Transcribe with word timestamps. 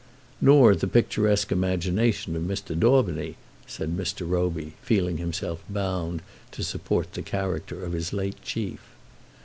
"Nor 0.41 0.73
the 0.75 0.87
picturesque 0.87 1.51
imagination 1.51 2.35
of 2.35 2.41
Mr. 2.41 2.75
Daubeny," 2.75 3.35
said 3.67 3.95
Mr. 3.95 4.27
Roby, 4.27 4.73
feeling 4.81 5.17
himself 5.17 5.63
bound 5.69 6.23
to 6.53 6.63
support 6.63 7.13
the 7.13 7.21
character 7.21 7.85
of 7.85 7.93
his 7.93 8.11
late 8.11 8.41
chief. 8.41 8.79